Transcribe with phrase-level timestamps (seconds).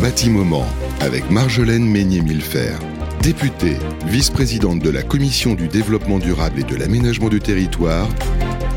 [0.00, 0.66] Bâtiment
[1.00, 2.74] avec Marjolaine Meignet-Millefer,
[3.22, 3.76] députée,
[4.06, 8.08] vice-présidente de la Commission du développement durable et de l'aménagement du territoire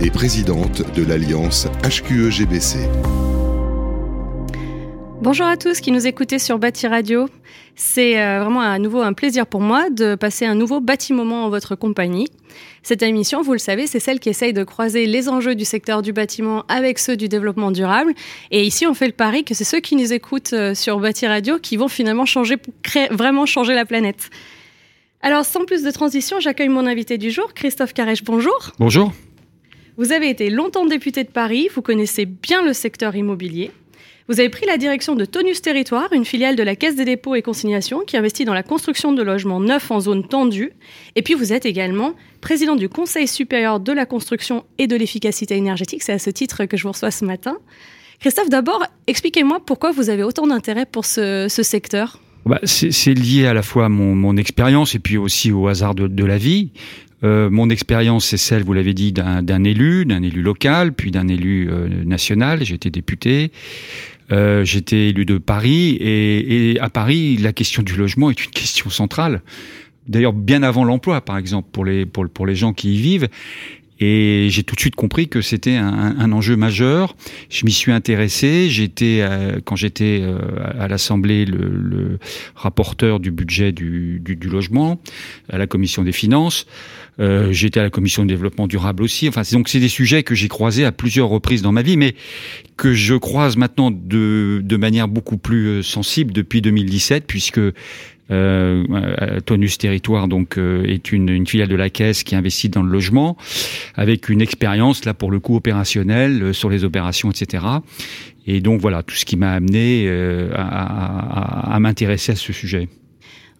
[0.02, 2.79] et présidente de l'Alliance HQE-GBC.
[5.21, 7.28] Bonjour à tous qui nous écoutez sur Bâti Radio.
[7.76, 11.49] C'est euh, vraiment à nouveau un plaisir pour moi de passer un nouveau bâtiment en
[11.49, 12.28] votre compagnie.
[12.84, 16.02] Cette émission, vous le savez, c'est celle qui essaye de croiser les enjeux du secteur
[16.02, 18.13] du bâtiment avec ceux du développement durable.
[18.52, 21.27] Et ici, on fait le pari que c'est ceux qui nous écoutent euh, sur Bâti
[21.27, 22.55] Radio qui vont finalement changer,
[23.12, 24.29] vraiment changer la planète.
[25.21, 28.23] Alors, sans plus de transition, j'accueille mon invité du jour, Christophe Carèche.
[28.23, 28.71] Bonjour.
[28.79, 29.12] Bonjour.
[29.98, 33.71] Vous avez été longtemps député de Paris, vous connaissez bien le secteur immobilier.
[34.29, 37.33] Vous avez pris la direction de Tonus Territoire, une filiale de la Caisse des dépôts
[37.33, 40.71] et consignations qui investit dans la construction de logements neufs en zone tendue.
[41.15, 45.57] Et puis vous êtes également président du Conseil supérieur de la construction et de l'efficacité
[45.57, 46.03] énergétique.
[46.03, 47.57] C'est à ce titre que je vous reçois ce matin.
[48.20, 52.20] Christophe, d'abord, expliquez-moi pourquoi vous avez autant d'intérêt pour ce, secteur.
[52.45, 56.26] Bah, c'est lié à la fois à mon, expérience et puis aussi au hasard de,
[56.26, 56.70] la vie.
[57.23, 61.27] Euh, mon expérience, c'est celle, vous l'avez dit, d'un élu, d'un élu local, puis d'un
[61.27, 62.63] élu euh, national.
[62.63, 63.51] J'ai été député.
[64.32, 68.52] Euh, j'étais élu de Paris et, et, à Paris, la question du logement est une
[68.52, 69.42] question centrale.
[70.08, 73.28] D'ailleurs, bien avant l'emploi, par exemple, pour les, pour, pour les gens qui y vivent.
[74.00, 77.16] Et j'ai tout de suite compris que c'était un, un, enjeu majeur.
[77.50, 78.69] Je m'y suis intéressé.
[78.69, 80.39] J'étais euh, quand j'étais euh,
[80.80, 82.20] à l'Assemblée le, le,
[82.55, 85.02] rapporteur du budget du, du, du, logement,
[85.50, 86.66] à la commission des finances.
[87.20, 89.27] Euh, j'étais à la commission de développement durable aussi.
[89.27, 92.16] Enfin, donc c'est des sujets que j'ai croisés à plusieurs reprises dans ma vie, mais
[92.77, 97.59] que je croise maintenant de, de manière beaucoup plus euh, sensible depuis 2017, puisque
[98.32, 102.84] euh, Tonus Territoire donc euh, est une, une, filiale de la Caisse qui investit dans
[102.84, 103.38] le logement,
[103.96, 107.64] avec une expérience là pour le coup opérationnel euh, sur les opérations, etc.
[108.46, 110.10] Et donc voilà tout ce qui m'a amené
[110.56, 112.88] à, à, à m'intéresser à ce sujet.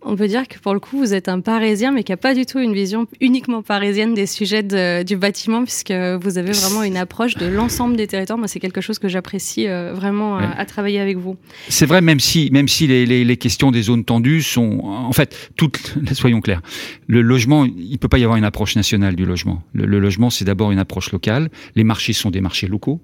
[0.02, 2.34] On peut dire que pour le coup, vous êtes un Parisien, mais qui n'a pas
[2.34, 4.64] du tout une vision uniquement parisienne des sujets
[5.04, 8.38] du bâtiment, puisque vous avez vraiment une approche de l'ensemble des territoires.
[8.38, 11.36] Moi, c'est quelque chose que j'apprécie euh, vraiment à, travailler avec vous.
[11.68, 15.12] C'est vrai, même si, même si les, les, les, questions des zones tendues sont, en
[15.12, 16.62] fait, toutes, soyons clairs,
[17.08, 19.64] le logement, il peut pas y avoir une approche nationale du logement.
[19.74, 21.50] le logement, c'est d'abord une approche locale.
[21.76, 23.02] Les marchés sont des marchés locaux.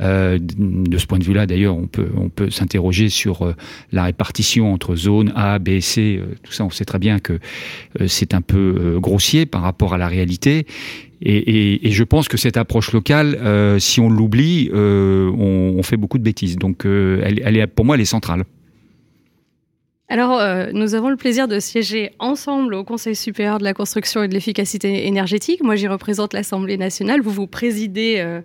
[0.00, 3.54] Euh, de ce point de vue-là, d'ailleurs, on peut, on peut s'interroger sur euh,
[3.92, 6.18] la répartition entre zones A, B, C.
[6.20, 7.38] Euh, tout ça, on sait très bien que
[8.06, 10.66] c'est un peu grossier par rapport à la réalité.
[11.22, 13.38] Et, et, et, je pense que cette approche locale,
[13.78, 16.56] si on l'oublie, on, on, fait beaucoup de bêtises.
[16.56, 18.44] Donc, elle est, pour moi, elle est centrale.
[20.10, 24.24] Alors, euh, nous avons le plaisir de siéger ensemble au Conseil supérieur de la construction
[24.24, 25.62] et de l'efficacité énergétique.
[25.62, 27.20] Moi, j'y représente l'Assemblée nationale.
[27.20, 28.40] Vous, vous présidez euh,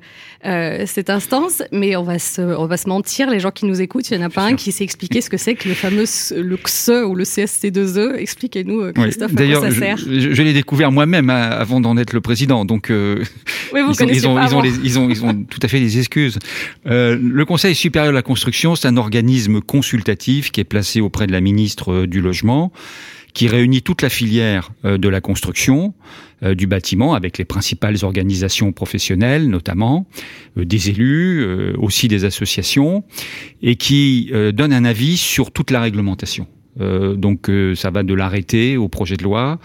[0.45, 3.81] euh, cette instance, mais on va, se, on va se mentir, les gens qui nous
[3.81, 5.73] écoutent, il n'y en a pas un qui sait expliquer ce que c'est que le
[5.73, 6.05] fameux
[6.35, 8.13] le XE ou le CST2E.
[8.13, 9.97] Expliquez-nous, Christophe, à quoi ça sert.
[9.97, 14.27] Je, je l'ai découvert moi-même hein, avant d'en être le président, donc oui, vous ils,
[14.27, 16.37] ont, ils, ont, ils, ont, ils, ont, tout à fait des excuses.
[16.85, 21.31] le Conseil supérieur de la construction, c'est un organisme consultatif qui est placé auprès de
[21.31, 22.71] la ministre ministre euh, du Logement,
[23.33, 25.93] qui réunit toute la filière euh, de la construction,
[26.43, 30.05] euh, du bâtiment, avec les principales organisations professionnelles notamment,
[30.55, 31.45] des élus,
[31.77, 33.03] aussi des associations,
[33.61, 36.47] et qui donne un avis sur toute la réglementation.
[36.79, 39.59] donc ça va de l'arrêté au projet de loi.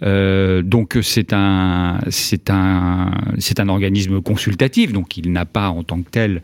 [0.00, 6.02] donc c'est un c'est un c'est un organisme consultatif, donc il n'a pas en tant
[6.02, 6.42] que tel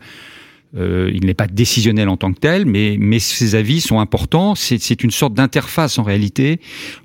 [0.77, 4.55] euh, il n'est pas décisionnel en tant que tel, mais, mais ses avis sont importants.
[4.55, 6.59] C'est une sorte d'interface en réalité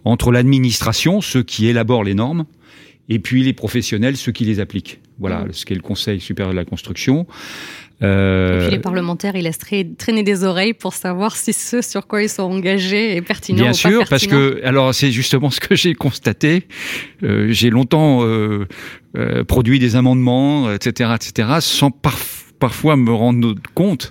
[0.05, 2.45] entre l'administration, ceux qui élaborent les normes,
[3.09, 5.01] et puis les professionnels, ceux qui les appliquent.
[5.19, 5.53] Voilà, mmh.
[5.53, 7.27] ce qu'est le Conseil supérieur de la construction.
[8.03, 8.59] Euh...
[8.59, 12.23] Et puis les parlementaires, ils laissent traîner des oreilles pour savoir si ce sur quoi
[12.23, 15.61] ils sont engagés est pertinent Bien ou sûr, pas parce que alors c'est justement ce
[15.61, 16.67] que j'ai constaté.
[17.23, 18.67] Euh, j'ai longtemps euh,
[19.17, 24.11] euh, produit des amendements, etc., etc., sans parfois parfois me rendre compte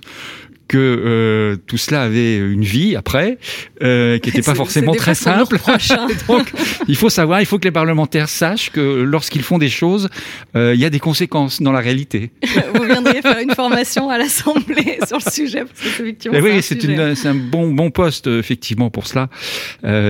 [0.68, 3.38] que euh, tout cela avait une vie après,
[3.82, 5.58] euh, qui n'était pas forcément très simple.
[6.28, 6.52] Donc,
[6.86, 10.08] il faut savoir, il faut que les parlementaires sachent que lorsqu'ils font des choses,
[10.54, 12.30] euh, il y a des conséquences dans la réalité.
[12.76, 17.26] Vous viendriez faire une formation à l'Assemblée sur le sujet, parce que eh oui, c'est
[17.26, 19.28] un bon bon poste effectivement pour cela.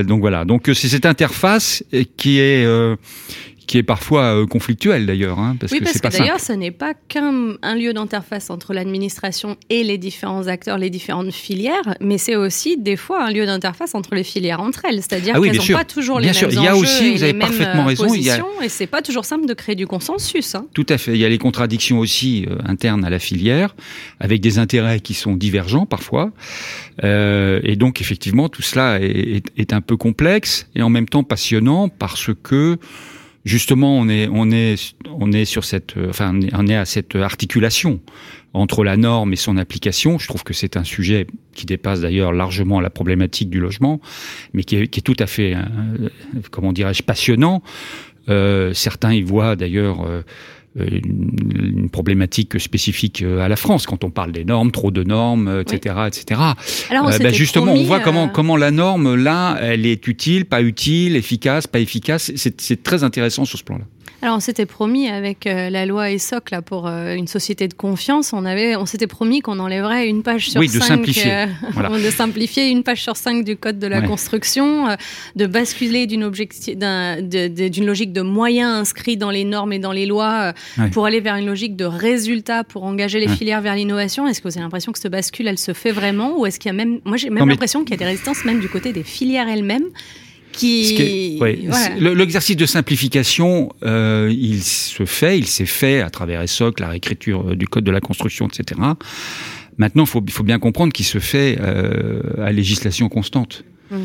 [0.03, 1.83] Donc voilà, donc c'est cette interface
[2.15, 2.63] qui est
[3.67, 5.39] qui est parfois euh, conflictuel d'ailleurs.
[5.39, 9.57] Hein, parce oui, que parce que d'ailleurs, ce n'est pas qu'un lieu d'interface entre l'administration
[9.69, 13.95] et les différents acteurs, les différentes filières, mais c'est aussi des fois un lieu d'interface
[13.95, 15.01] entre les filières entre elles.
[15.01, 16.49] C'est-à-dire ah qu'elles n'ont pas toujours les mêmes sûr.
[16.51, 18.43] Il y a aussi, vous avez parfaitement raison, il y a...
[18.63, 20.55] et c'est pas toujours simple de créer du consensus.
[20.55, 20.65] Hein.
[20.73, 21.13] Tout à fait.
[21.13, 23.75] Il y a les contradictions aussi euh, internes à la filière,
[24.19, 26.31] avec des intérêts qui sont divergents parfois.
[27.03, 31.07] Euh, et donc effectivement, tout cela est, est, est un peu complexe et en même
[31.07, 32.77] temps passionnant parce que
[33.45, 37.15] justement, on est, on est, on est sur cette, euh, enfin, on est à cette
[37.15, 38.01] articulation
[38.53, 40.17] entre la norme et son application.
[40.17, 44.01] Je trouve que c'est un sujet qui dépasse d'ailleurs largement la problématique du logement,
[44.53, 46.09] mais qui est, tout à fait, euh,
[46.51, 47.61] comment dirais-je, passionnant.
[48.27, 50.03] Euh, certains y voient d'ailleurs
[50.75, 55.61] une, problématique spécifique euh, à la France quand on parle des normes, trop de normes,
[55.61, 56.41] etc., etc.
[56.89, 60.61] Alors, euh, bah, justement, on voit comment comment la norme là, elle est utile, pas
[60.61, 62.31] utile, efficace, pas efficace.
[62.35, 63.85] C'est très intéressant sur ce plan-là.
[64.25, 67.75] Alors on s'était promis avec euh, la loi ESSOC là pour euh, une société de
[67.75, 71.31] confiance, on avait, on s'était promis qu'on enlèverait une page sur oui, cinq, de simplifier,
[71.31, 71.45] euh,
[72.03, 74.97] de simplifier une page sur cinq du code de la construction,
[75.35, 80.53] de basculer d'une d'une logique de moyens inscrits dans les normes et dans les lois
[80.91, 84.27] pour aller vers une logique de résultats pour engager les filières vers l'innovation.
[84.27, 86.69] Est-ce que vous avez l'impression que cette bascule, elle se fait vraiment, ou est-ce qu'il
[86.69, 88.91] y a même, moi j'ai même l'impression qu'il y a des résistances même du côté
[88.91, 89.89] des filières elles-mêmes
[90.55, 91.39] qui...
[91.99, 97.51] L'exercice de simplification, euh, il se fait, il s'est fait à travers ESSOC, la réécriture
[97.51, 98.81] euh, du code de la construction, etc.
[99.77, 103.65] Maintenant, il faut, faut, bien comprendre qu'il se fait euh, à législation constante.
[103.91, 103.97] Mmh.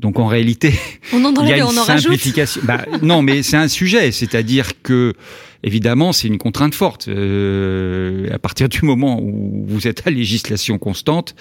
[0.00, 0.74] Donc en réalité,
[1.12, 2.60] on en il y a une simplification.
[2.64, 5.14] Bah, non, mais c'est un sujet, c'est-à-dire que
[5.62, 7.08] évidemment c'est une contrainte forte.
[7.08, 11.34] Euh, à partir du moment où vous êtes à législation constante,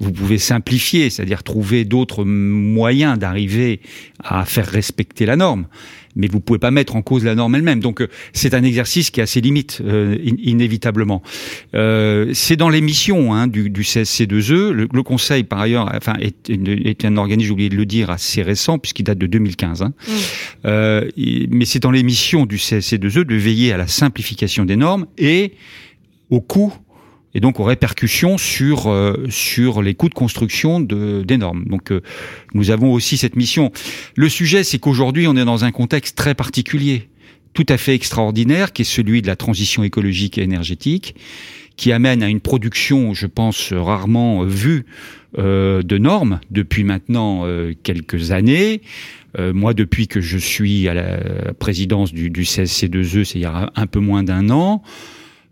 [0.00, 3.80] vous pouvez simplifier, c'est-à-dire trouver d'autres moyens d'arriver
[4.22, 5.66] à faire respecter la norme
[6.16, 7.80] mais vous pouvez pas mettre en cause la norme elle-même.
[7.80, 11.22] Donc euh, c'est un exercice qui a ses limites euh, inévitablement.
[11.74, 14.70] Euh, c'est dans les missions hein, du, du, CSC2E.
[14.70, 18.10] Le, le, Conseil, par ailleurs, enfin est, est un organisme, j'ai oublié de le dire,
[18.10, 19.82] assez récent puisqu'il date de 2015.
[19.82, 19.92] Hein.
[19.96, 20.12] Mmh.
[20.64, 21.08] Euh,
[21.50, 25.52] mais c'est dans les missions du CSC2E de veiller à la simplification des normes et
[26.30, 26.72] au coût
[27.36, 31.64] et donc aux répercussions sur euh, sur les coûts de construction de, des normes.
[31.66, 32.00] Donc euh,
[32.54, 33.72] nous avons aussi cette mission.
[34.16, 37.10] Le sujet, c'est qu'aujourd'hui, on est dans un contexte très particulier,
[37.52, 41.14] tout à fait extraordinaire, qui est celui de la transition écologique et énergétique,
[41.76, 44.86] qui amène à une production, je pense, rarement vue
[45.36, 47.44] euh, de normes depuis maintenant
[47.82, 48.80] quelques années.
[49.38, 53.70] moi, depuis que je suis à la présidence du, du CSC2E, c'est il y a
[53.76, 54.82] un peu moins d'un an,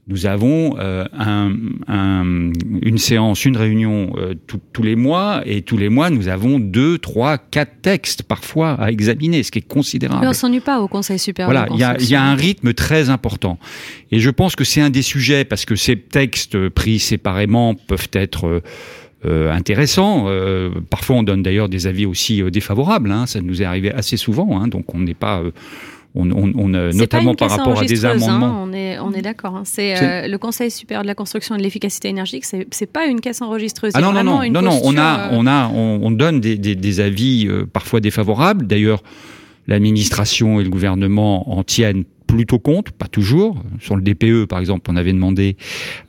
[0.06, 1.52] nous avons euh, un,
[1.88, 2.52] un,
[2.82, 6.98] une séance, une réunion euh, tous les mois, et tous les mois, nous avons deux,
[6.98, 10.20] trois, quatre textes parfois à examiner, ce qui est considérable.
[10.20, 11.50] Mais on s'ennuie pas au Conseil supérieur.
[11.50, 13.58] Voilà, il y a, y a, un rythme très important,
[14.10, 18.10] et je pense que c'est un des sujets parce que ces textes pris séparément peuvent
[18.12, 18.62] être
[19.24, 20.26] euh, intéressants.
[20.90, 23.10] parfois, on donne d'ailleurs des avis aussi défavorables.
[23.10, 25.42] Hein, ça nous est arrivé assez souvent, hein, donc on n'est pas
[26.14, 28.62] on, on, on notamment par rapport à des hein, amendements.
[28.62, 29.56] on est, on est d'accord.
[29.56, 29.62] Hein.
[29.64, 32.44] C'est euh, le Conseil supérieur de la construction et de l'efficacité énergétique.
[32.44, 33.92] C'est pas une caisse enregistreuse.
[33.94, 34.80] Ah non non non non non.
[34.84, 38.66] On a on a on, donne des, des, des avis euh, parfois défavorables.
[38.66, 39.02] D'ailleurs,
[39.66, 43.62] l'administration et le gouvernement en tiennent plutôt compte, pas toujours.
[43.80, 45.56] Sur le DPE, par exemple, on avait demandé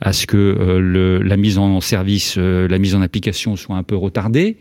[0.00, 3.82] à ce que euh, le, la mise en service, la mise en application soit un
[3.82, 4.56] peu retardée.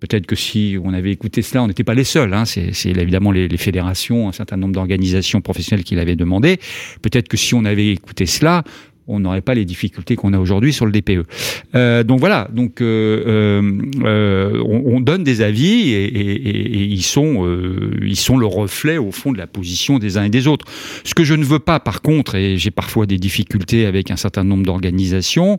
[0.00, 2.32] Peut-être que si on avait écouté cela, on n'était pas les seuls.
[2.32, 2.44] Hein.
[2.44, 6.58] C'est évidemment les, les, fédérations, un certain nombre d'organisations professionnelles qui l'avaient demandé.
[7.02, 8.64] Peut-être que si on avait écouté cela,
[9.10, 11.26] on n'aurait pas les difficultés qu'on a aujourd'hui sur le DPE.
[11.74, 16.84] Euh, donc voilà, donc euh, euh, euh on, on, donne des avis et, et, et,
[16.84, 20.30] ils sont euh, ils sont le reflet au fond de la position des uns et
[20.30, 20.66] des autres.
[21.04, 24.16] Ce que je ne veux pas, par contre, et j'ai parfois des difficultés avec un
[24.16, 25.58] certain nombre d'organisations,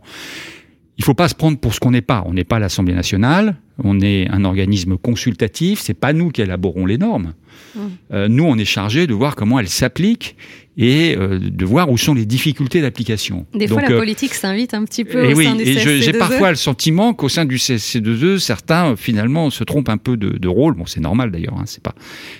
[0.97, 2.23] il faut pas se prendre pour ce qu'on n'est pas.
[2.27, 6.85] On n'est pas l'Assemblée nationale, on est un organisme consultatif, c'est pas nous qui élaborons
[6.85, 7.33] les normes.
[7.75, 7.79] Mmh.
[8.13, 10.35] Euh, nous, on est chargé de voir comment elles s'appliquent
[10.77, 13.45] et euh, de voir où sont les difficultés d'application.
[13.53, 16.13] Des fois, la euh, politique s'invite un petit peu au oui, sein du et J'ai
[16.13, 20.47] parfois le sentiment qu'au sein du CSC2E, certains finalement se trompent un peu de, de
[20.47, 20.75] rôle.
[20.75, 21.57] Bon, c'est normal d'ailleurs.
[21.57, 21.93] Hein, c'est pas,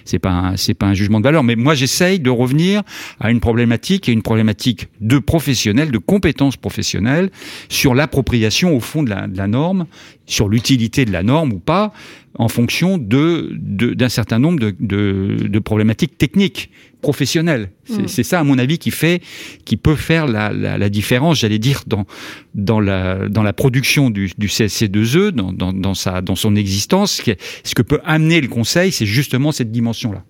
[0.05, 1.43] c'est pas, c'est pas un jugement de valeur.
[1.43, 2.83] Mais moi, j'essaye de revenir
[3.19, 7.31] à une problématique et une problématique de professionnels, de compétences professionnelles
[7.67, 9.85] sur l'appropriation au fond de la, de la norme,
[10.31, 11.93] sur l'utilité de la norme ou pas,
[12.35, 16.69] en fonction de d'un certain nombre de, de, de problématiques techniques
[17.01, 17.71] professionnel.
[17.85, 18.23] C'est mm.
[18.23, 19.21] ça, à mon avis, qui fait,
[19.65, 22.05] qui peut faire la, la, la différence, j'allais dire, dans
[22.55, 27.21] dans la dans la production du, du CSC2E, dans, dans, dans sa dans son existence.
[27.63, 30.23] Ce que peut amener le Conseil, c'est justement cette dimension-là.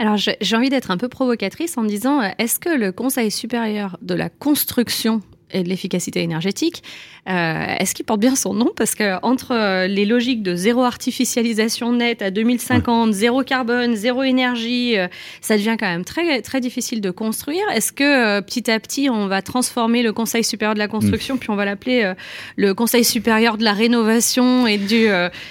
[0.00, 4.14] Alors j'ai envie d'être un peu provocatrice en disant, est-ce que le Conseil supérieur de
[4.14, 6.82] la construction de l'efficacité énergétique
[7.28, 8.70] euh, est-ce qu'il porte bien son nom?
[8.74, 14.22] Parce que entre euh, les logiques de zéro artificialisation nette à 2050, zéro carbone, zéro
[14.22, 15.08] énergie, euh,
[15.42, 17.62] ça devient quand même très très difficile de construire.
[17.74, 21.38] Est-ce que petit à petit on va transformer le Conseil supérieur de la construction, mm.
[21.38, 22.12] puis on va l'appeler
[22.56, 25.06] le Conseil supérieur de la rénovation et du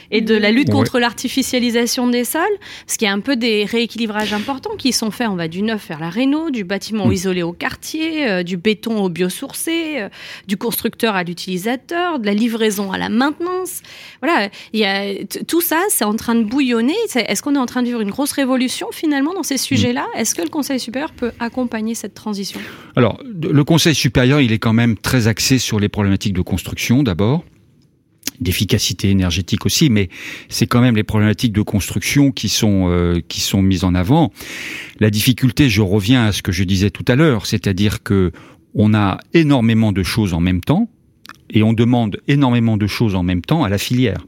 [0.09, 2.41] et de la lutte contre l'artificialisation des sols?
[2.85, 5.27] Parce qu'il y a un peu des rééquilibrages importants qui sont faits.
[5.29, 7.13] On va du neuf vers la réno, du bâtiment mm.
[7.13, 9.86] isolé au quartier, du béton au biosourcé,
[10.47, 13.81] du constructeur à l'utilisateur de la livraison à la maintenance.
[14.21, 16.95] Voilà, il y a tout ça, c'est en train de bouillonner.
[17.15, 20.05] Est-ce qu'on est en train de vivre une grosse révolution finalement dans ces sujets-là?
[20.15, 20.19] Mm.
[20.19, 22.59] Est-ce que le Conseil supérieur peut accompagner cette transition?
[22.95, 27.03] Alors, le Conseil supérieur, il est quand même très axé sur les problématiques de construction
[27.03, 27.43] d'abord
[28.39, 30.09] d'efficacité énergétique aussi, mais
[30.49, 34.31] c'est quand même les problématiques de construction qui sont euh, qui sont mises en avant.
[34.99, 38.31] La difficulté, je reviens à ce que je disais tout à l'heure, c'est-à-dire que
[38.77, 40.87] on a énormément de choses en même temps
[41.49, 44.25] et on demande énormément de choses en même temps à la filière.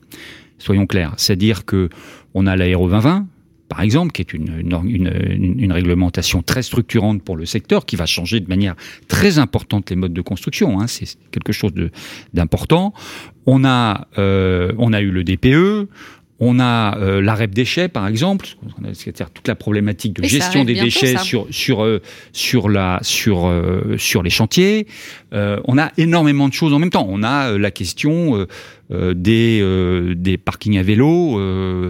[0.57, 1.89] Soyons clairs, c'est-à-dire que
[2.33, 3.27] on a l'aéro 2020
[3.69, 8.49] par exemple, qui est une, réglementation très structurante pour le secteur, qui va changer de
[8.49, 8.75] manière
[9.07, 10.81] très importante les modes de construction.
[10.81, 11.71] Hein, c'est quelque chose
[12.33, 12.93] d'important.
[13.45, 15.87] On euh, on a eu le DPE,
[16.39, 18.47] on a euh, la REP déchets, par exemple,
[18.93, 23.95] c'est-à-dire toute la problématique de gestion des déchets sur sur euh, sur la sur euh,
[23.97, 24.87] sur les chantiers.
[25.33, 27.05] Euh, on a énormément de choses en même temps.
[27.09, 28.47] On a la question
[28.89, 31.39] des des parkings à vélo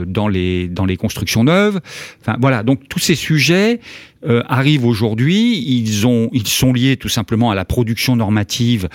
[0.06, 1.80] dans les dans les constructions neuves.
[2.22, 3.80] Enfin voilà, donc tous ces sujets
[4.26, 5.64] euh, arrivent aujourd'hui.
[5.66, 8.90] Ils ont, ils sont liés tout simplement à la production normative,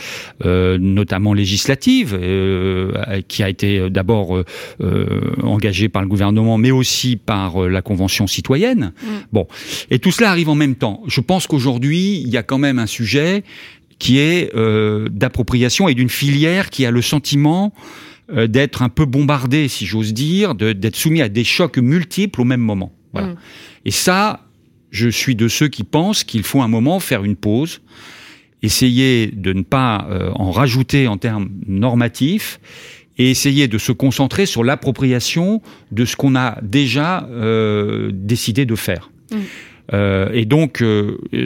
[0.44, 4.42] euh, notamment législative, euh, qui a été d'abord
[5.42, 8.92] engagée par le gouvernement, mais aussi par la convention citoyenne.
[9.02, 9.06] Mm.
[9.32, 9.46] Bon,
[9.90, 11.02] et tout cela arrive en même temps.
[11.06, 13.44] Je pense qu'aujourd'hui, il y a quand même un sujet
[13.98, 14.52] qui est
[15.10, 17.72] d'appropriation et d'une filière qui a le sentiment
[18.32, 22.60] d'être un peu bombardée, si j'ose dire, d'être soumis à des chocs multiples au même
[22.60, 22.92] moment.
[23.12, 23.28] Voilà.
[23.28, 23.36] Mm.
[23.84, 24.44] Et ça,
[24.90, 27.80] je suis de ceux qui pensent qu'il faut un moment faire une pause,
[28.62, 32.60] essayer de ne pas euh, en rajouter en termes normatifs
[33.18, 38.74] et essayer de se concentrer sur l'appropriation de ce qu'on a déjà euh, décidé de
[38.74, 39.10] faire.
[39.30, 39.36] Mmh.
[39.92, 40.82] Euh, et donc,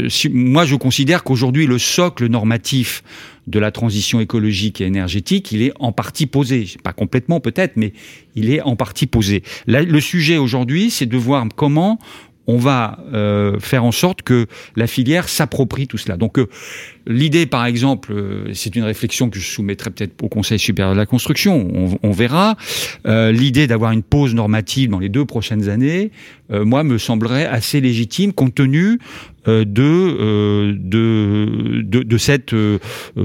[0.08, 3.02] si, moi, je considère qu'aujourd'hui, le socle normatif
[3.46, 6.66] de la transition écologique et énergétique, il est en partie posé.
[6.84, 7.92] Pas complètement peut-être, mais
[8.34, 9.42] il est en partie posé.
[9.66, 11.98] le sujet aujourd'hui, c'est de voir comment
[12.48, 16.16] on va euh, faire en sorte que la filière s'approprie tout cela.
[16.16, 16.48] Donc euh,
[17.06, 20.98] l'idée, par exemple, euh, c'est une réflexion que je soumettrai peut-être au Conseil supérieur de
[20.98, 22.56] la construction, on, verra.
[23.04, 26.10] l'idée d'avoir une pause normative dans les deux prochaines années,
[26.50, 28.98] moi, me semblerait assez légitime compte tenu
[29.46, 30.56] de,
[32.18, 32.54] cette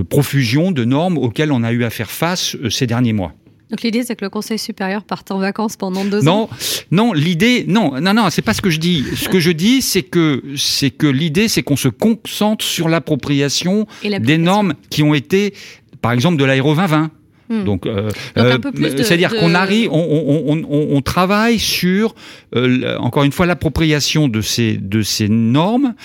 [0.09, 3.33] profusion de normes auxquelles on a eu à faire face ces derniers mois.
[3.73, 6.47] Donc l'idée, c'est que le Conseil supérieur parte en vacances pendant deux ans.
[6.91, 9.03] Non, non, l'idée, non, non, non, c'est pas ce que je dis.
[9.15, 13.87] Ce que je dis, c'est que c'est que l'idée, c'est qu'on se concentre sur l'appropriation
[14.03, 15.55] des normes qui ont été,
[16.03, 17.09] par exemple, de l'aéro 2020.
[17.49, 17.63] Hmm.
[17.63, 18.59] Donc, euh, euh
[18.95, 22.13] c'est-à-dire qu'on arrive, on, on, on, on, travaille sur,
[22.55, 25.95] euh, encore une fois, l'appropriation de ces de ces normes,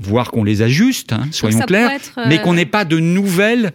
[0.00, 3.72] voire qu'on les ajuste, hein, soyons clairs, mais qu'on n'ait pas de nouvelles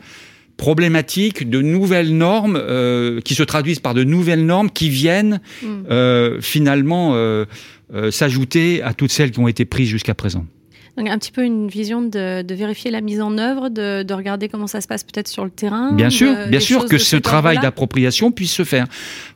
[0.57, 5.67] problématiques, de nouvelles normes euh, qui se traduisent par de nouvelles normes qui viennent mm.
[5.89, 7.45] euh, finalement euh,
[8.11, 10.45] s'ajouter à toutes celles qui ont été prises jusqu'à présent.
[10.97, 14.13] Donc un petit peu une vision de, de vérifier la mise en œuvre, de, de,
[14.13, 15.91] regarder comment ça se passe peut-être sur le terrain.
[15.93, 18.85] Bien sûr, bien sûr que ce travail d'appropriation puisse se faire,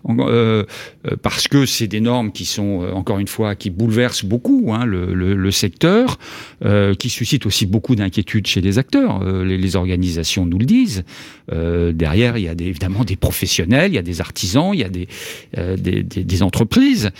[0.07, 0.63] euh,
[1.07, 4.71] euh, parce que c'est des normes qui sont euh, encore une fois qui bouleversent beaucoup
[4.71, 6.19] hein, le, le, le, secteur,
[6.63, 9.23] euh, qui suscitent aussi beaucoup d'inquiétudes chez les acteurs.
[9.23, 11.03] Euh, les, les, organisations nous le disent.
[11.51, 14.83] derrière, il y a des, évidemment des professionnels, il y a des artisans, il y
[14.83, 15.07] a des,
[15.55, 17.11] des, des, des, entreprises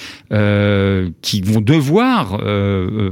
[1.22, 2.42] qui vont devoir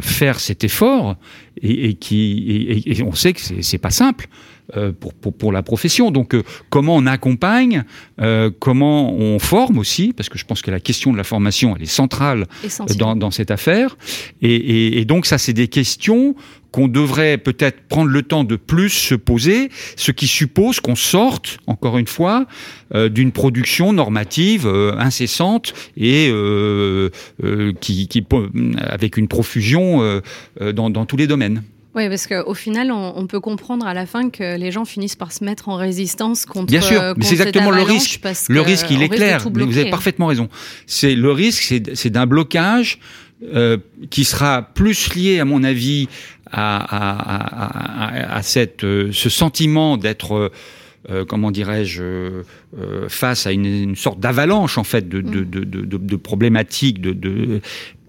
[0.02, 1.15] faire cet effort
[1.62, 4.28] et, qui et, on sait que c'est pas simple.
[4.76, 6.10] Euh, pour, pour, pour, la profession.
[6.10, 6.42] Donc, euh,
[6.72, 7.84] comment on accompagne,
[8.20, 11.76] euh, comment on forme aussi, parce que je pense que la question de la formation,
[11.76, 12.48] elle est centrale
[12.98, 13.96] dans, dans, cette affaire.
[14.42, 16.36] Et, et donc, ça, c'est des questions
[16.76, 21.60] qu'on devrait peut-être prendre le temps de plus se poser, ce qui suppose qu'on sorte,
[21.68, 22.48] encore une fois,
[22.94, 26.34] d'une production normative incessante et
[27.80, 28.28] qui, qui,
[28.78, 30.22] avec une profusion
[30.60, 31.64] dans, dans tous les domaines.
[31.96, 35.32] Oui, parce qu'au final, on, peut comprendre à la fin que les gens finissent par
[35.32, 36.66] se mettre en résistance contre.
[36.66, 38.20] Bien sûr, mais c'est exactement le risque.
[38.50, 39.48] le risque, il est clair.
[39.56, 40.50] Mais vous avez parfaitement raison.
[40.88, 43.00] C'est le risque, c'est d'un blocage
[43.54, 43.78] euh,
[44.10, 46.08] qui sera plus lié, à mon avis,
[46.52, 50.52] à, à, à, à cette, euh, ce sentiment d'être,
[51.10, 52.44] euh, comment dirais-je, euh,
[53.10, 57.14] face à une, une sorte d'avalanche en fait de, de, de, de, de problématiques, de,
[57.14, 57.62] de,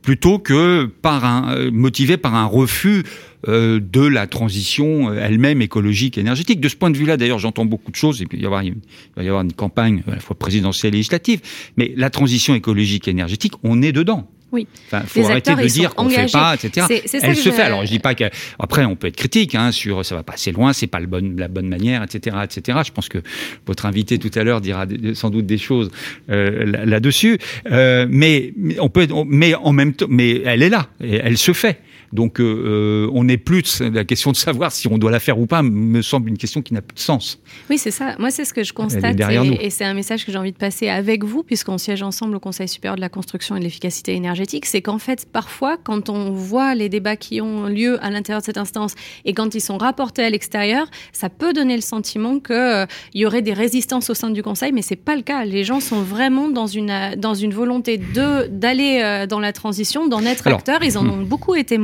[0.03, 3.03] plutôt que par un motivé par un refus
[3.49, 6.61] euh, de la transition elle-même écologique, énergétique.
[6.61, 8.21] De ce point de vue-là, d'ailleurs, j'entends beaucoup de choses.
[8.21, 8.75] Il va, y avoir, il
[9.17, 11.41] va y avoir une campagne à la fois présidentielle et législative.
[11.77, 14.29] Mais la transition écologique, énergétique, on est dedans.
[14.53, 14.67] Oui.
[14.87, 16.87] Enfin, faut Les arrêter acteurs, de dire qu'on ne fait pas, etc.
[17.11, 17.63] Ça Elle se fait.
[17.63, 18.25] Alors, je dis pas que.
[18.59, 21.07] Après, on peut être critique hein, sur ça va pas assez loin, c'est pas le
[21.09, 22.79] bon, la bonne manière, etc., etc.
[22.87, 23.19] Je pense que
[23.67, 25.91] votre invité tout à l'heure dira sans doute des choses
[26.31, 27.39] euh, là- là-dessus.
[27.71, 31.39] Euh, mais, on peut, on- mais en même temps, mais elle est là, et elle
[31.39, 31.81] se fait.
[32.13, 35.39] Donc, euh, euh, on n'est plus la question de savoir si on doit la faire
[35.39, 35.63] ou pas.
[35.63, 37.41] Me semble une question qui n'a plus de sens.
[37.71, 38.17] Oui, c'est ça.
[38.19, 40.57] Moi, c'est ce que je constate et, et c'est un message que j'ai envie de
[40.57, 44.15] passer avec vous, puisqu'on siège ensemble au Conseil supérieur de la construction et de l'efficacité
[44.15, 44.67] énergétique.
[44.67, 48.47] C'est qu'en fait, parfois, quand on voit les débats qui ont lieu à l'intérieur de
[48.47, 48.95] cette instance
[49.25, 53.43] et quand ils sont rapportés à l'extérieur, ça peut donner le sentiment qu'il y aurait
[53.43, 55.45] des résistances au sein du Conseil, mais c'est pas le cas.
[55.45, 59.53] Les gens sont vraiment dans une, euh, dans une volonté de d'aller euh, dans la
[59.53, 60.83] transition, d'en être Alors, acteurs.
[60.83, 61.11] Ils en hmm.
[61.11, 61.79] ont beaucoup été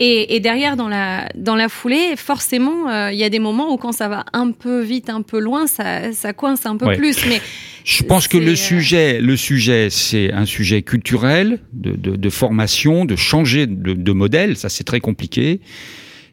[0.00, 3.72] Et, et derrière, dans la, dans la foulée, forcément, euh, il y a des moments
[3.72, 6.86] où quand ça va un peu vite, un peu loin, ça, ça coince un peu
[6.86, 6.96] Ouais.
[6.96, 7.24] plus.
[7.28, 7.40] Mais
[7.84, 12.30] Je pense que le euh, sujet, le sujet, c'est un sujet culturel, de, de, de
[12.30, 14.56] formation, de changer de, de modèle.
[14.56, 15.60] Ça, c'est très compliqué.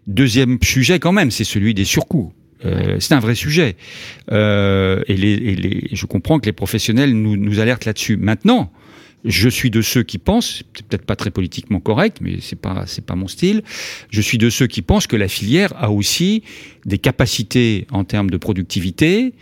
[0.07, 2.33] Deuxième sujet, quand même, c'est celui des surcoûts.
[2.65, 3.75] Euh, c'est un vrai sujet.
[4.31, 8.17] Euh, et, les, et les, je comprends que les professionnels nous, nous alertent là-dessus.
[8.17, 8.71] Maintenant,
[9.23, 12.85] je suis de ceux qui pensent, c'est peut-être pas très politiquement correct, mais c'est pas
[12.87, 13.61] c'est pas mon style.
[14.09, 16.43] Je suis de ceux qui pensent que la filière a aussi
[16.85, 19.33] des capacités en termes de productivité,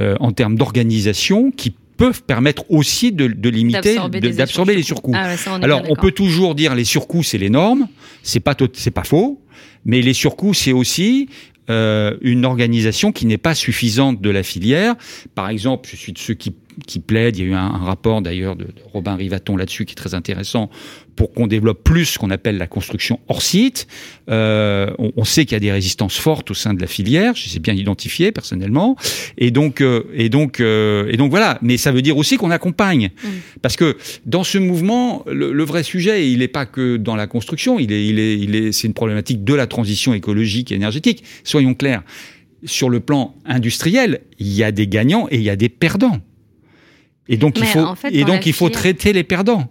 [0.00, 5.12] euh, en termes d'organisation, qui peuvent permettre aussi de, de limiter, D'absorber les surcoûts.
[5.14, 7.88] Ah ouais, on Alors, on peut toujours dire les surcoûts, c'est les normes.
[8.22, 9.40] C'est pas c'est pas faux,
[9.84, 11.28] mais les surcoûts, c'est aussi
[11.70, 14.94] euh, une organisation qui n'est pas suffisante de la filière.
[15.34, 16.54] Par exemple, je suis de ceux qui
[16.86, 17.36] qui plaident.
[17.36, 19.96] Il y a eu un, un rapport d'ailleurs de, de Robin Rivaton là-dessus qui est
[19.96, 20.70] très intéressant
[21.16, 23.88] pour qu'on développe plus ce qu'on appelle la construction hors site.
[24.30, 27.34] Euh, on, on sait qu'il y a des résistances fortes au sein de la filière.
[27.34, 28.96] Je les ai bien identifiées personnellement.
[29.36, 31.58] Et donc, euh, et donc, euh, et donc voilà.
[31.60, 33.10] Mais ça veut dire aussi qu'on accompagne,
[33.62, 37.26] parce que dans ce mouvement, le, le vrai sujet, il n'est pas que dans la
[37.26, 37.80] construction.
[37.80, 41.24] Il est, il est, il est, c'est une problématique de la transition écologique et énergétique.
[41.42, 42.04] Soyons clairs.
[42.64, 46.18] Sur le plan industriel, il y a des gagnants et il y a des perdants.
[47.28, 49.70] Et donc il Mais faut, en fait, et donc il faut traiter les perdants.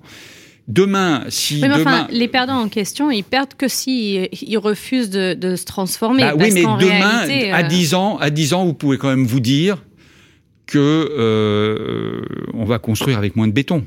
[0.67, 4.57] Demain, si Oui, mais demain, enfin, les perdants en question, ils perdent que s'ils ils
[4.57, 6.23] refusent de, de se transformer.
[6.23, 8.73] Bah oui, parce mais qu'en demain, réalité, à euh, 10 ans, à 10 ans, vous
[8.73, 9.83] pouvez quand même vous dire
[10.65, 12.21] que euh,
[12.53, 13.85] on va construire avec moins de béton.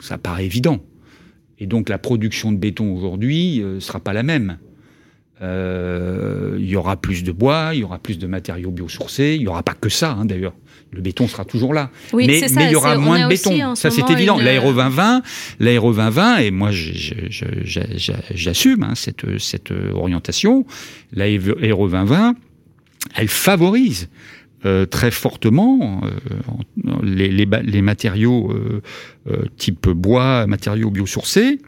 [0.00, 0.80] Ça paraît évident.
[1.58, 4.58] Et donc la production de béton aujourd'hui ne sera pas la même.
[5.42, 9.40] Euh, il y aura plus de bois, il y aura plus de matériaux biosourcés, il
[9.42, 10.54] n'y aura pas que ça hein, d'ailleurs.
[10.92, 11.90] Le béton sera toujours là.
[12.14, 13.74] Oui, mais c'est ça, mais il y aura moins de béton.
[13.74, 14.38] Ça c'est évident.
[14.38, 15.22] une- L'aéro 2020,
[15.60, 16.70] l'aéro 2020, et moi
[18.34, 20.64] j'assume hein, cette, cette orientation.
[21.12, 22.34] L'aéro 2020,
[23.14, 24.08] elle favorise
[24.64, 26.10] euh, très fortement euh,
[27.02, 28.80] les, les, les matériaux euh,
[29.30, 31.58] euh, type bois, matériaux biosourcés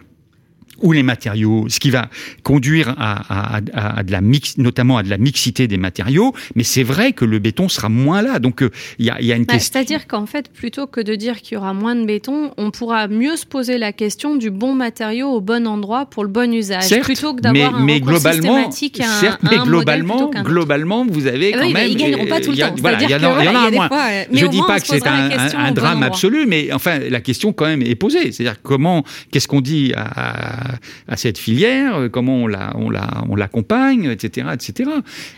[0.82, 2.08] ou les matériaux, ce qui va
[2.42, 6.34] conduire à, à, à, à de la mix, notamment à de la mixité des matériaux.
[6.54, 8.38] Mais c'est vrai que le béton sera moins là.
[8.38, 9.72] Donc euh, il y, a, il y a une bah, question.
[9.72, 13.08] C'est-à-dire qu'en fait, plutôt que de dire qu'il y aura moins de béton, on pourra
[13.08, 16.84] mieux se poser la question du bon matériau au bon endroit pour le bon usage,
[16.84, 21.60] Certes, plutôt que d'avoir un mais globalement, certes, mais globalement, globalement, vous avez Eh quand
[21.60, 21.90] oui, mais même.
[21.90, 22.74] ils gagneront pas tout le temps.
[22.78, 23.88] Voilà, il y en a, y en moins.
[23.88, 27.20] fois, euh, mais Je dis pas que c'est un, bon drame absolu, mais enfin, la
[27.20, 28.32] question quand même est posée.
[28.32, 30.67] C'est-à-dire comment, qu'est-ce qu'on dit à,
[31.08, 34.90] à- cette filière, comment on la, on la, on l'accompagne, etc., etc.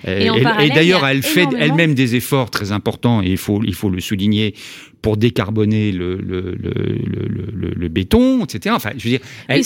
[0.07, 4.01] Et d'ailleurs, elle fait elle-même des efforts très importants, et il faut, il faut le
[4.01, 4.55] souligner,
[5.03, 8.75] pour décarboner le, le, le, le, le- le béton, etc.
[8.77, 9.63] Enfin, je veux dire, elle,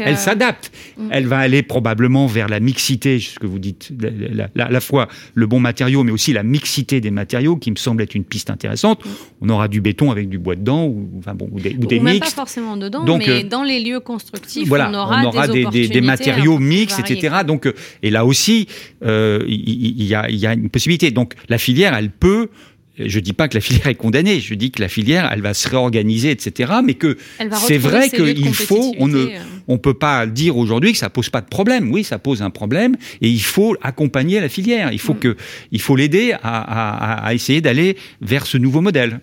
[0.00, 0.70] elle- s'adapte.
[0.98, 1.08] Mm.
[1.10, 4.70] Elle va aller probablement vers la mixité, ce que vous dites, la- la- la- à
[4.70, 8.14] la fois le bon matériau, mais aussi la mixité des matériaux, qui me semble être
[8.14, 9.02] une piste intéressante.
[9.40, 11.96] On aura du béton avec du bois dedans, ou, enfin bon, ou des, ou des
[12.00, 12.34] même pas mixtes.
[12.36, 16.58] forcément dedans, Donc, mais euh, dans les lieux constructifs, Voilà, on aura, des, des, matériaux
[16.58, 17.36] mixtes, etc.
[17.46, 18.66] Donc, euh, et là aussi,
[19.04, 21.10] euh, il il y, a, il y a une possibilité.
[21.10, 22.48] Donc, la filière, elle peut.
[23.06, 24.40] Je dis pas que la filière est condamnée.
[24.40, 26.72] Je dis que la filière, elle va se réorganiser, etc.
[26.84, 27.16] Mais que
[27.66, 28.94] c'est vrai qu'il faut.
[28.98, 29.38] On ne, euh.
[29.68, 31.90] on peut pas dire aujourd'hui que ça pose pas de problème.
[31.90, 34.92] Oui, ça pose un problème, et il faut accompagner la filière.
[34.92, 35.18] Il faut Mm.
[35.20, 35.36] que,
[35.72, 39.20] il faut l'aider à, à- à- à essayer d'aller vers ce nouveau modèle.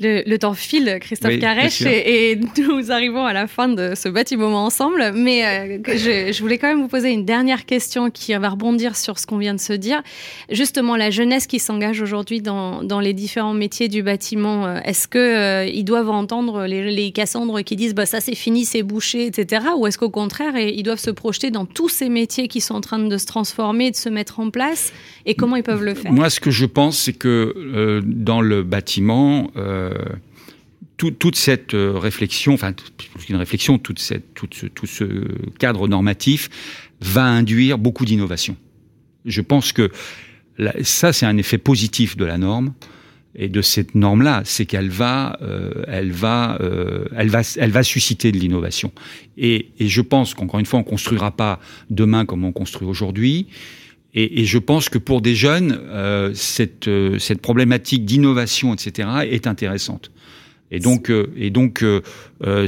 [0.00, 5.12] Le, temps file, Christophe Carèche, et, nous arrivons à la fin de ce bâtiment ensemble.
[5.14, 9.20] Mais euh, je, voulais quand même vous poser une dernière question qui va rebondir sur
[9.20, 10.02] ce qu'on vient de se dire.
[10.50, 15.20] Justement, la jeunesse qui s'engage aujourd'hui dans, les différents métiers du bâtiment, euh, est-ce qu'ils
[15.20, 19.66] euh, doivent entendre les, les, Cassandres qui disent bah, ça c'est fini, c'est bouché, etc.
[19.76, 22.80] Ou est-ce qu'au contraire, ils doivent se projeter dans tous ces métiers qui sont en
[22.80, 24.92] train de se transformer, de se mettre en place
[25.26, 26.12] Et comment ils peuvent le faire?
[26.12, 29.50] Moi, ce que je pense, c'est que dans le bâtiment,
[29.92, 30.16] euh,
[30.96, 32.72] toute cette euh, réflexion, enfin
[33.28, 35.04] une réflexion, toute cette, tout, ce, tout ce
[35.58, 36.48] cadre normatif
[37.00, 38.56] va induire beaucoup d'innovation.
[39.24, 39.90] Je pense que
[40.82, 42.74] ça, c'est un effet positif de la norme
[43.34, 46.58] et de cette norme-là, c'est qu'elle va, euh, elle va,
[47.16, 48.92] elle va, elle va susciter de l'innovation.
[49.36, 51.58] Et, et, je pense qu'encore une fois, on construira pas
[51.90, 53.48] demain comme on construit aujourd'hui.
[54.14, 59.08] Et, et, je pense que pour des jeunes, euh, cette, euh, cette problématique d'innovation, etc.,
[59.28, 60.12] est intéressante.
[60.70, 62.00] Et donc, euh, et donc, euh,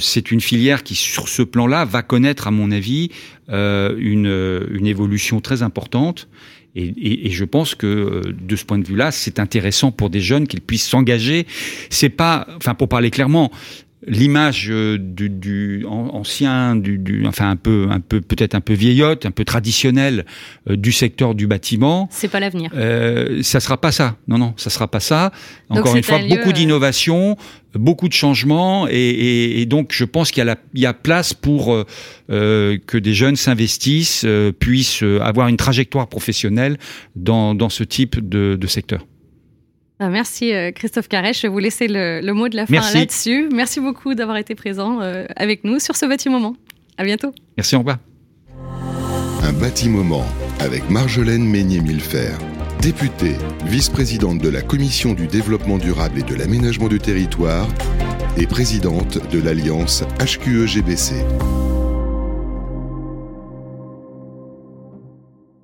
[0.01, 3.11] c'est une filière qui, sur ce plan-là, va connaître, à mon avis,
[3.49, 6.29] une, une évolution très importante.
[6.75, 10.21] Et, et, et, je pense que de ce point de vue-là, c'est intéressant pour des
[10.21, 11.47] jeunes qu'ils puissent s'engager.
[11.89, 13.51] C'est pas, enfin, pour parler clairement,
[14.07, 18.73] l'image euh, du, du, ancien, du, du, enfin un peu, un peu peut-être un peu
[18.75, 20.25] vieillotte, un peu traditionnelle
[20.71, 22.09] euh, du secteur du bâtiment.
[22.11, 22.71] C'est pas l'avenir.
[22.75, 24.17] Euh, ça sera pas ça.
[24.29, 25.33] Non, non, ça sera pas ça.
[25.69, 27.37] Encore une fois, beaucoup euh, d'innovation,
[27.75, 30.87] beaucoup de changements, et, et, et, donc je pense qu'il y a, la, il y
[30.87, 31.75] a place pour
[32.31, 34.27] euh, que des jeunes s'investissent,
[34.59, 36.79] puissent avoir une trajectoire professionnelle
[37.17, 39.05] dans, dans ce type de, de secteur.
[39.99, 41.39] Ah, merci euh, Christophe Carèche.
[41.39, 43.49] Je vais vous laisser le, mot de la fin là-dessus.
[43.53, 46.55] Merci beaucoup d'avoir été présent euh, avec nous sur ce bâtiment.
[46.99, 47.33] À bientôt.
[47.57, 47.99] Merci, au revoir.
[49.43, 50.25] Un bâtiment
[50.61, 52.33] avec Marjolaine Meignet-Millefer,
[52.81, 57.69] députée, vice-présidente de la Commission du développement durable et de l'aménagement du territoire
[58.37, 61.15] et présidente de l'Alliance HQE-GBC.